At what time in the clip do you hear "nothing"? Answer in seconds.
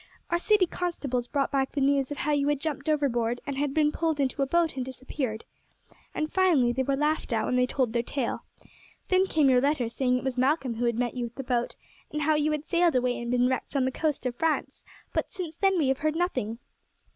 16.15-16.57